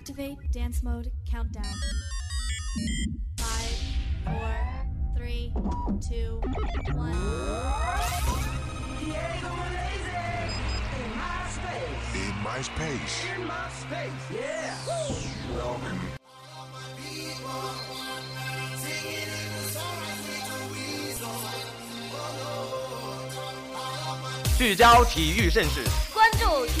[0.00, 1.64] Activate dance mode countdown.
[3.38, 3.78] Five,
[4.24, 4.54] four,
[5.16, 5.52] three,
[6.08, 6.40] two,
[6.94, 7.12] one.
[8.98, 10.24] Diego Malaysia
[11.02, 12.14] in my space.
[12.14, 13.24] In my space.
[13.36, 14.74] In my space, yeah.
[15.54, 16.00] Welcome.
[24.58, 25.84] 聚焦体育盛事，
[26.14, 26.80] 关注体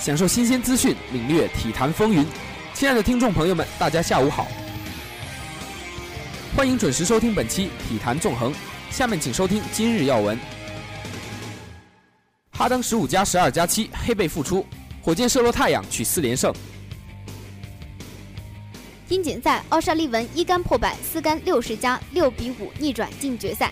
[0.00, 2.24] 享受新鲜资讯，领略体坛风云。
[2.72, 4.48] 亲爱的听众朋友们，大家下午好，
[6.56, 8.50] 欢迎准时收听本期《体坛纵横》。
[8.90, 10.38] 下面请收听今日要闻：
[12.52, 14.64] 哈登十五加十二加七黑贝复出，
[15.02, 16.50] 火箭射落太阳取四连胜。
[19.08, 23.70] 英锦赛，奥沙利文一杆破百，四杆六十加六比五逆转进决赛。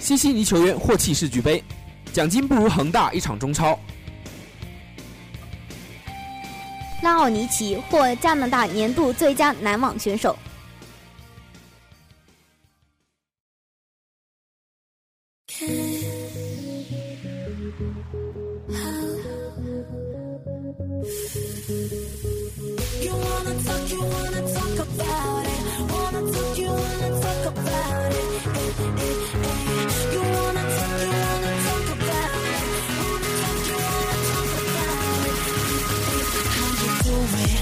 [0.00, 1.62] 西西尼球员获气势举杯。
[2.12, 3.78] 奖金不如恒大一场中超。
[7.02, 10.36] 拉奥尼奇获加拿大年度最佳男网选手。
[37.22, 37.61] moving.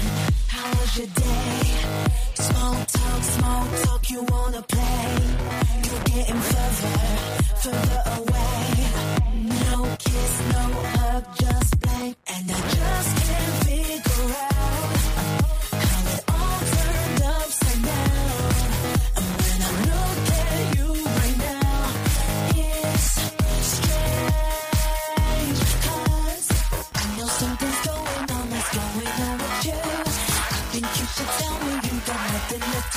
[31.19, 32.95] you tell me you got nothing left.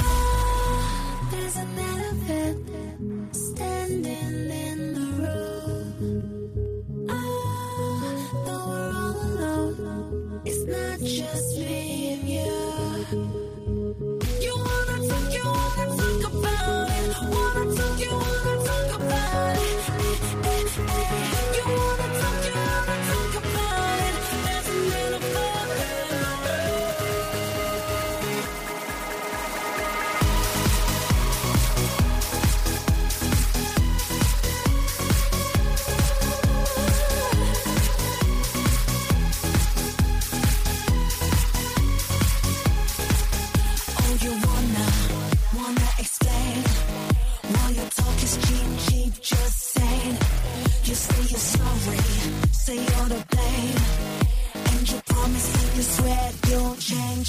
[0.00, 1.56] Oh, there's
[3.32, 5.86] standing in the room.
[7.10, 7.22] Oh,
[8.46, 12.54] though we're all alone, it's not just me and you.
[14.40, 16.43] You wanna talk, you wanna talk about.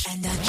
[0.04, 0.45] And And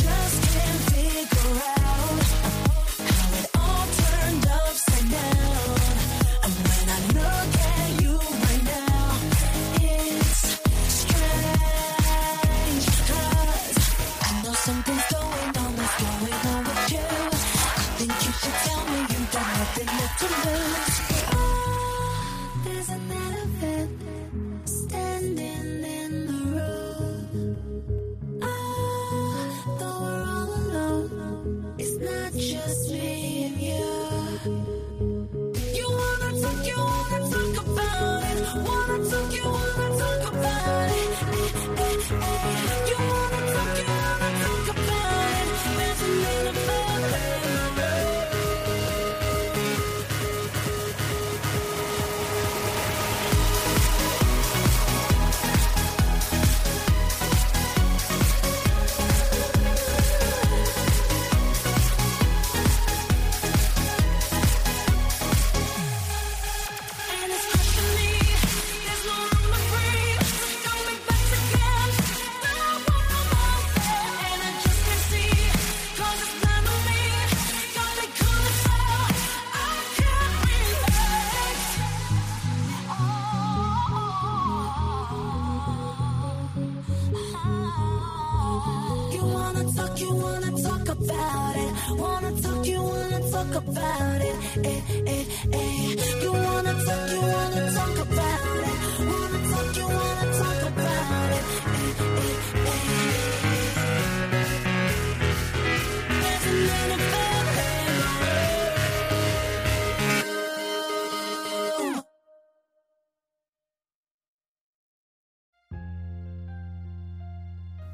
[90.00, 91.72] you wanna talk about it.
[91.98, 94.36] Wanna talk, you wanna talk about it.
[94.64, 95.96] Eh, eh, eh.
[96.22, 98.78] You wanna talk, you wanna talk about it.
[99.10, 101.44] Wanna talk, you wanna talk about it.
[101.76, 102.96] Eh, eh, eh.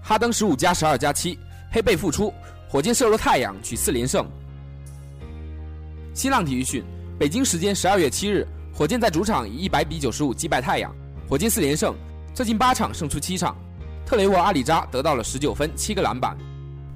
[0.04, 1.38] 哈登十五加十二加七，
[1.72, 2.30] 黑贝复出，
[2.68, 4.26] 火箭射入太阳，取四连胜。
[6.12, 6.84] 新浪体育讯，
[7.18, 10.94] 北京时间十二月七日，火箭在主场以一百比九十五击败太阳，
[11.26, 11.94] 火箭四连胜，
[12.34, 13.56] 最近八场胜出七场。
[14.04, 16.36] 特雷沃·阿里扎得到了十九分、七个篮板，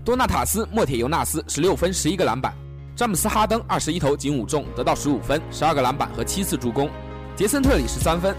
[0.04, 2.52] 多纳塔斯·莫铁尤纳斯十六分、十一个篮板，
[2.94, 6.90] 詹姆斯·哈登二十一投仅五中，得到十五分、十二个篮板和七次助攻，
[7.34, 8.36] 杰森·特里十三分。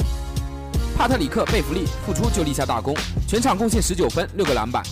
[0.95, 2.95] 帕特里克·贝弗利复出就立下大功，
[3.27, 4.83] 全场贡献十九分、六个篮板。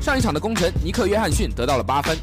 [0.00, 2.16] 上一场的功臣尼克·约翰逊得到了八分。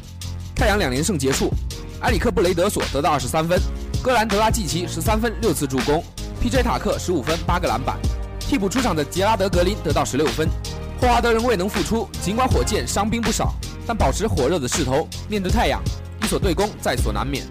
[0.54, 1.52] 太阳两连胜结束，
[2.00, 3.60] 埃里克·布雷德索得到二十三分，
[4.02, 6.02] 戈兰德拉季奇十三分、六次助攻
[6.40, 6.62] ，P.J.
[6.62, 7.98] 塔克十五分、八个篮板。
[8.40, 10.48] 替补出场的杰拉德·格林得到十六分。
[11.00, 13.52] 霍华德仍未能复出，尽管火箭伤兵不少，
[13.86, 15.06] 但保持火热的势头。
[15.28, 15.82] 面对太阳，
[16.22, 17.44] 一所对攻在所难免。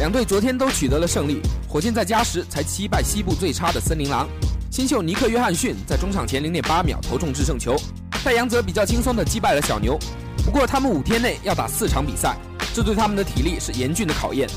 [0.00, 4.28] 两队昨天都取得了胜利，火箭在加时才击败西部最差的森林狼。
[4.70, 7.76] 新秀尼克·约翰逊在中场前零点八秒投中制胜球，
[8.24, 9.98] 太阳则比较轻松地击败了小牛。
[10.46, 12.34] 不过他们五天内要打四场比赛，
[12.72, 14.48] 这对他们的体力是严峻的考验。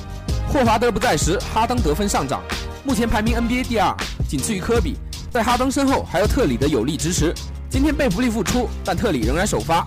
[0.47, 2.41] 霍华德不在时，哈登得分上涨，
[2.85, 3.93] 目前排名 NBA 第二，
[4.25, 4.95] 仅次于科比。
[5.29, 7.35] 在哈登身后还有特里的有力支持。
[7.69, 9.85] 今天贝弗利复出，但特里仍然首发。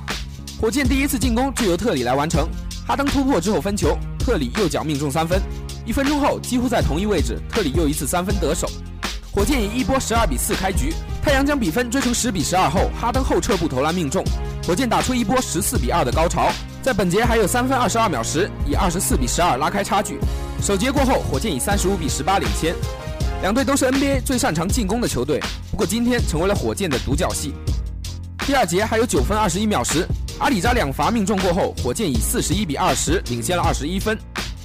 [0.60, 2.46] 火箭第一次进攻就由特里来完成，
[2.86, 5.40] 哈登突破之后分球，特里右脚命中三分。
[5.86, 8.68] 一分钟后，几乎在同一位置，特里又一次三分得手。
[9.32, 14.24] 火箭以一波十二比四开局，太阳将比分追成十比十二后，哈登后撤步投篮命中，
[14.66, 16.50] 火箭打出一波十四比二的高潮。
[16.82, 20.18] 在本节还有三分二十二秒时，以二十四比十二拉开差距。
[20.62, 22.74] 首节过后，火箭以三十五比十八领先。
[23.42, 25.40] 两队都是 NBA 最擅长进攻的球队，
[25.70, 27.52] 不过今天成为了火箭的独角戏。
[28.46, 30.06] 第二节还有九分二十一秒时，
[30.38, 34.18] 阿里扎两罚命中过后，火箭以四十一比二十领先了二十一分。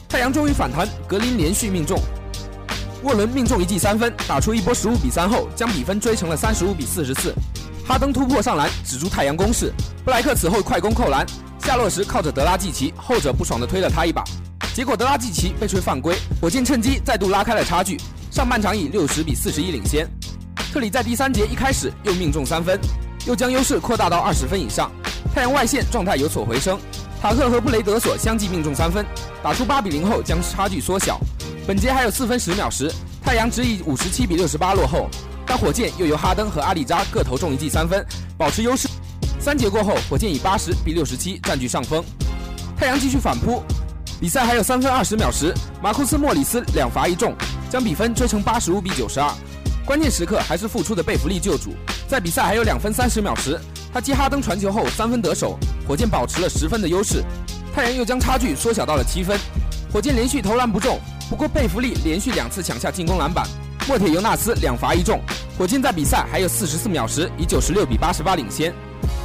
[0.08, 2.00] 太阳终于反弹，格林连续命中。
[3.06, 7.36] 沃伦命中一记三分，打出一波十五比三后，将比分追成了三十五比四十四。
[7.88, 9.72] 哈登突破上篮，止住太阳攻势。
[10.04, 11.24] 布莱克此后快攻扣篮，
[11.60, 14.24] 下落时靠着德拉季奇，后者不爽地推了他一把，
[14.74, 17.96] 结果德拉季奇被吹犯规，火箭趁机再度拉开了差距。
[18.31, 20.10] 上半场以六十比四十一领先。
[20.74, 22.80] 特里在第三节一开始又命中三分，
[23.28, 24.92] 又将优势扩大到二十分以上。
[25.31, 26.80] 太阳外线状态有所回升，
[27.22, 29.06] 塔克和布雷德索相继命中三分，
[29.44, 31.19] 打出八比零后将差距缩小。
[31.68, 35.10] 本节还有四分十秒时，太阳只以五十七比六十八落后，
[35.48, 38.06] 但火箭又由哈登和阿里扎各投中一记三分，
[38.38, 38.88] 保持优势。
[39.40, 42.06] 三节过后，火箭以八十比六十七占据上风，
[42.78, 43.64] 太阳继续反扑。
[44.22, 47.34] 比赛还有三分二十秒时，马库斯·莫里斯两罚一中，
[47.68, 49.28] 将比分追成八十五比九十二。
[49.88, 51.74] 关键时刻还是复出的贝弗利救主，
[52.08, 53.60] 在比赛还有两分三十秒时，
[53.92, 55.58] 他接哈登传球后三分得手，
[55.88, 57.24] 火箭保持了十分的优势，
[57.74, 59.40] 太阳又将差距缩小到了七分。
[59.92, 63.48] 火箭连续投篮不中，不过贝弗利连续两次抢下进攻篮板，
[63.88, 65.19] 莫铁尤纳斯两罚一中，
[65.57, 68.72] 火箭在比赛还有四十四秒时以九十六比八十八领先。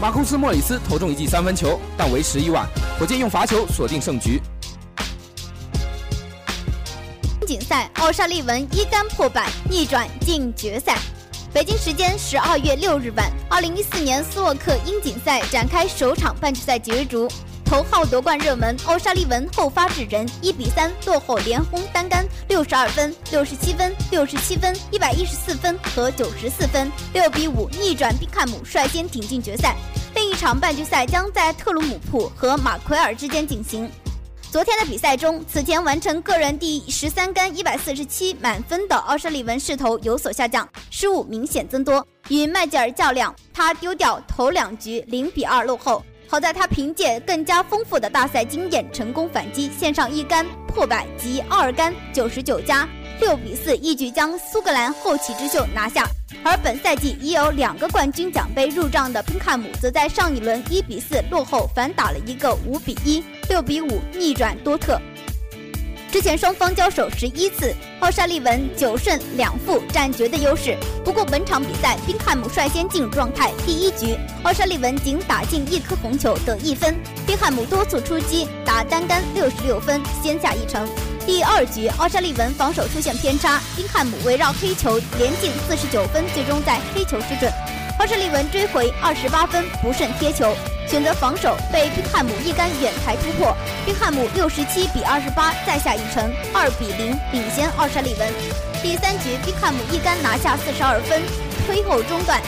[0.01, 2.67] 马库斯·莫里斯投中一记三分球，但为时已晚，
[2.99, 4.41] 火箭用罚球锁定胜局。
[7.47, 10.97] 锦赛，奥沙利文一杆破百，逆转进决赛。
[11.53, 17.29] 北京时间十二月六日晚，二零一四年斯沃克英锦赛展开首场半决赛角逐。
[17.71, 29.77] 头号夺冠热门奥沙利文后发制人，一比三落后连轰单杆六十二分、六十七分、六十七分、一百一十四分和九十四分，六比五逆转宾汉姆，率先挺进决赛。
[30.17, 33.89] 另一场半决赛将在特鲁姆普和马奎尔之间进行。
[34.51, 42.05] 昨天的比赛中，此前完成个人第十三杆一百四十七满分的奥沙利文势头有所下降，失误明显增多。
[42.31, 46.05] 与麦吉尔较量，他丢掉头两局零比二落后。
[46.31, 56.07] 好在他凭借更加丰富的大赛经验，成功反击，线上一杆破百及二杆九十九加六比四，一举将苏格兰后起之秀拿下。
[56.45, 65.03] 而本赛季已有两个冠军奖杯入账的宾卡姆，则在上一轮一比四落后，反打了一个五比一、六比五逆转多特。
[66.11, 70.77] 之前双方交手十一次，奥沙利文九胜两负占绝对优势。
[71.05, 73.53] 不过本场比赛，宾汉姆率先进入状态。
[73.65, 76.97] 第一局，奥沙利文仅打进一颗红球得一分，
[77.29, 80.89] 宾汉姆多次出击打单杆六十六分，先下一城。
[81.25, 87.53] 第二局，奥沙利文防守出现偏差，宾汉姆围绕黑球连进四十九分，最终在黑球失准。
[88.01, 90.57] 奥沙利文追回二十八分，不慎贴球，
[90.89, 93.55] 选择防守，被宾汉姆一杆远台突破。
[93.85, 98.27] 宾汉姆六十七比二十八再下一城，二比零领先奥沙利文。
[98.83, 101.21] 第三局，宾汉姆一杆拿下四十二分，
[101.67, 102.41] 推后中断。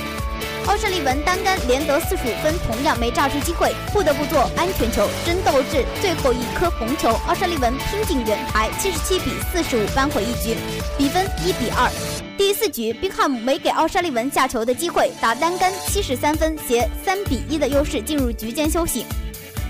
[0.69, 10.57] 奥沙利文单杆连得四十五分，同样没炸出机会，不得不做安全球，争斗至最后一颗红球，奥沙利文拼进远台，七十七比四十五扳回一局，
[10.97, 12.22] 比分一比二。
[12.37, 19.05] 第四局，宾汉姆没给奥沙利文下球的机会，打单杆七十三分，携三比一的优势进入局间休息。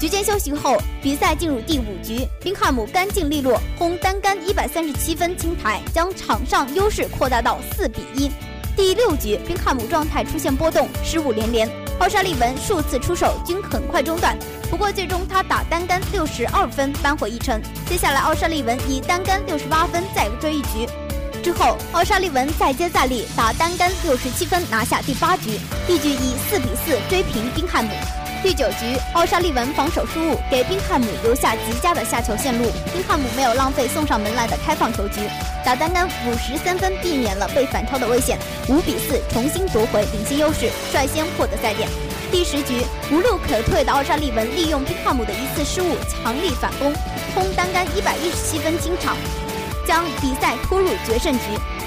[0.00, 8.30] 局间休息后，比赛进入第五局，宾汉姆干净利落，轰单杆一百三十七分清台，将场上优势扩大到四比一。
[8.76, 11.68] 第六局，宾汉姆状态出现波动，失误连连。
[11.98, 14.36] 奥沙利文数次出手均很快中断，
[14.70, 17.60] 不过最终他打单杆六十二分扳回一城。
[17.86, 20.88] 接下来，奥沙利文以单杆六十八分再追一局。
[21.42, 25.58] 之后，奥沙利文再接再厉，打单杆六十七分拿下第八局。
[25.88, 27.90] 一局以四比四追平宾汉姆。
[28.44, 32.70] 第九局，奥沙利文防守失误，给宾汉姆留下极佳的下球线路。
[32.92, 35.20] 宾汉姆没有浪费送上门来的开放球局，
[35.64, 38.38] 打单杆五十三分，避免了被反超的危险。
[38.68, 41.88] 五比四重新夺回领先优势，率先获得赛点。
[42.30, 46.92] 第十局，无路可退的奥沙利文利用宾汉姆的一次失误，强力反攻，
[47.34, 49.16] 轰单杆一百一十七分清场，
[49.86, 51.40] 将比赛拖入决胜局。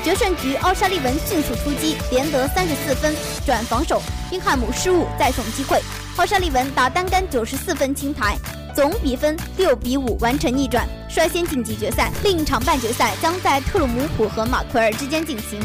[0.03, 5.81] 决胜局，奥沙利文迅速出击，连得三十四分，转防守，宾汉姆失误再送机会。
[6.17, 8.37] 奥沙利文打单杆九十四分清台，
[8.75, 12.11] 总比分六比五完成逆转，率先晋级决赛。
[12.23, 15.59] 另一场半决赛将在特鲁姆普和马奎尔之间进行。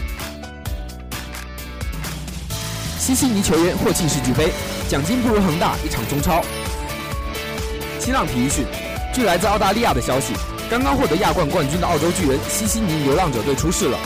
[2.99, 4.51] 西悉尼球员获进世俱杯，
[4.89, 6.43] 奖金不如恒大一场中超。
[7.99, 8.65] 新浪体育讯，
[9.13, 10.33] 据来自澳大利亚的消息，
[10.71, 13.99] 刚刚获得亚冠冠军的澳洲巨人西悉尼流浪者队出事了。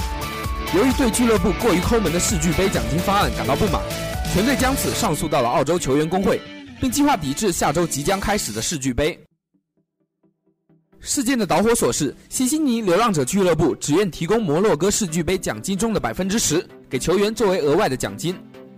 [0.75, 3.83] 由于对俱乐部过于抠门的世俱杯奖金方案感到不满。
[4.33, 6.40] 全队将此上诉到了澳洲球员工会，
[6.80, 9.16] 并计划抵制下周即将开始的世俱杯。
[11.00, 18.35] 事件的导火索是，西悉尼流浪者俱乐部只愿提供摩洛哥世俱杯奖金中的百分之十给球员作为额外的奖金，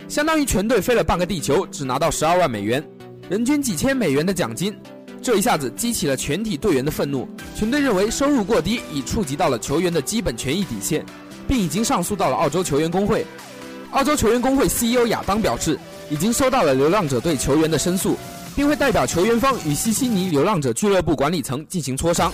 [0.09, 2.85] 相当于全队飞了半个地球只拿到十二万美元，
[3.29, 4.77] 人均几千美元的奖金。
[5.21, 11.05] 这一下子激起了全体队员的愤怒，全队认为收入过低，已触及到了球员的基本权益底线，
[11.47, 13.25] 并已经上诉到了澳洲球员工会。
[13.91, 15.77] 澳洲球员工会 CEO 亚当表示，
[16.09, 18.17] 已经收到了流浪者队球员的申诉，
[18.55, 22.31] 并会代表球员方与西悉尼流浪者俱乐部管理层进行磋商。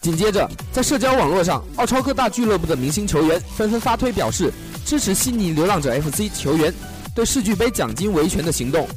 [0.00, 4.52] 紧接着，在社交网络上，澳超各大俱乐部的明星球员纷纷发推表示
[4.84, 6.72] 支持悉尼流浪者 FC 球员
[7.14, 8.88] 对世俱杯奖金维权的行动。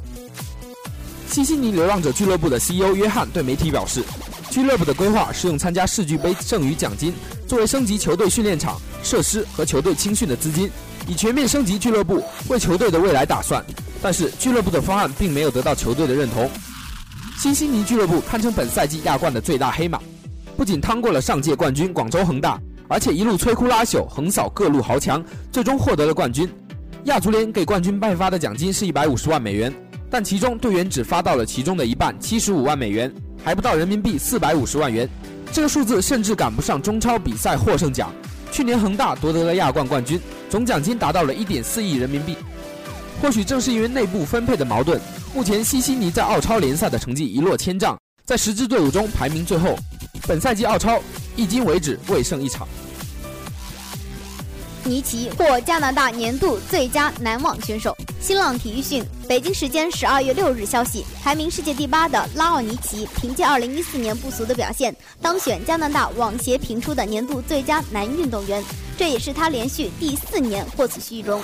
[1.29, 4.03] 西悉尼流浪者俱乐部的 CEO 约翰对媒体表示，
[4.49, 7.13] 俱乐部的规划是用参加世俱杯剩余奖金
[7.47, 10.69] 作为升级球队训练场设施和球队青训的资金。
[11.07, 13.63] 以全面升级俱乐部，为球队的未来打算，
[14.01, 16.49] 但是俱乐部的方案并没有得到球队的认同。
[17.37, 19.99] 新悉尼俱乐部堪称本赛季亚冠的最大黑马，
[20.57, 26.49] 不仅趟过了上届冠军广州恒大，而且一路摧枯拉朽，横扫各路豪强，最终获得了冠军。
[27.05, 29.73] 亚足联给冠军派发的奖金是一百五十万美元，
[30.09, 33.13] 但其中队员只发到了其中的一半，七十五万美元，
[33.43, 35.07] 还不到人民币四百五十万元，
[35.51, 38.11] 这个数字甚至赶不上中超比赛获胜奖。
[38.51, 42.35] 去年恒大夺得了亚冠冠军，总奖金达到了一点四亿人民币。
[43.21, 44.99] 或许正是因为内部分配的矛盾，
[45.35, 49.77] 目前西悉尼在澳超联赛的成绩一落千丈，在十支队伍中排名最后。
[50.27, 50.99] 本赛季澳超
[51.37, 52.67] 迄今为止未胜一场。
[54.89, 57.95] 尼奇获加拿大年度最佳男网选手。
[58.19, 68.63] 新浪体育讯，北京时间十二月六日消息，排名世界第八的拉奥尼奇凭借二零一四年不俗的表现，当选加拿大网协评出的年度最佳男运动员，
[68.97, 71.41] 这也是他连续第四年获此虚荣。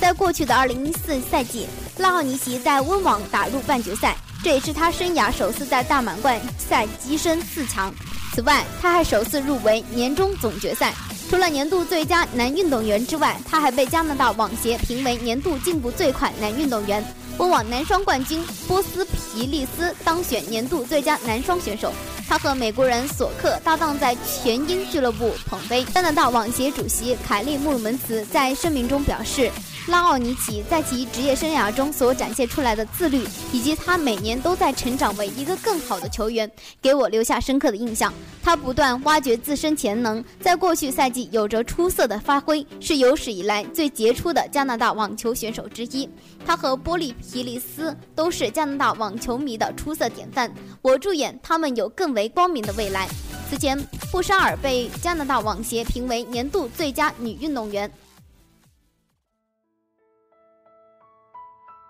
[0.00, 7.94] 在过去的二零一四赛季，拉奥尼奇在温网打入半决赛，这也是他生涯首次在大满贯赛跻身四强。
[8.34, 10.92] 此外，他还首次入围年终总决赛。
[11.28, 17.04] 除了年度最佳男运动员之外，他还被加拿大网协评为年度进步最快男运动员。
[17.36, 21.92] 温网男双冠军波斯皮利斯当选年度最佳男双选手。
[22.28, 25.82] 他和美国人索克搭档在全英俱乐部捧杯。
[25.84, 29.50] 加拿大网协主席凯利穆鲁门茨在声明中表示。
[29.88, 36.50] 拉奥尼奇在其职业生涯中所展现出来的自律，以及他每年都在成长为一个更好的球员，
[36.82, 38.12] 给我留下深刻的印象。
[38.42, 46.06] 他不断挖掘自身潜能，在过去赛季有着出色的发挥，是有史以来最杰出的加拿大网球选手之一。
[46.46, 50.52] 他和波利皮利斯都是加拿大网球迷的出色典范。
[50.82, 53.08] 我祝愿他们有更为光明的未来。
[53.50, 53.78] 此前，
[54.10, 57.90] 布沙尔被加拿大网协评为年度最佳女运动员。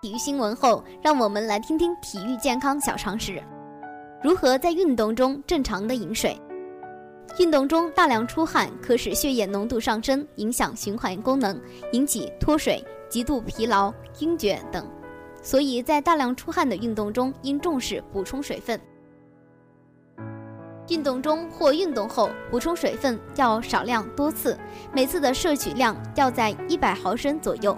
[0.01, 3.43] 体育新闻后，让我们来听听体育健康小常识：
[4.23, 6.39] 如何在运动中正常的饮水？
[7.37, 14.85] 运动中大量出汗可使血液浓度上升，影响循环功能，引起脱水、极度疲劳、晕厥等。
[15.41, 18.79] 所以在大量出汗的运动中，应重视补充水分。
[20.89, 24.57] 运动中或运动后补充水分要少量多次，
[24.93, 27.77] 每次的摄取量要在一百毫升左右。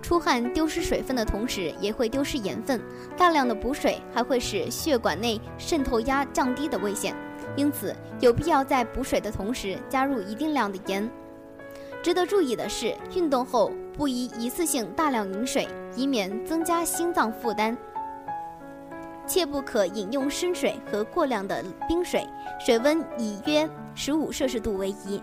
[0.00, 2.80] 出汗丢失水分的同时，也会丢失盐分，
[3.16, 7.14] 大量的补水还会使血管内渗透压降低的危险，
[7.56, 11.08] 因此有必要在补水的同时加入一定量的盐。
[12.02, 17.76] 值得注意的是，运动后不宜一次性大量饮水，以免增加心脏负担。
[19.26, 22.26] 切不可饮用生水和过量的冰水，
[22.58, 25.22] 水温以约十五摄氏度为宜。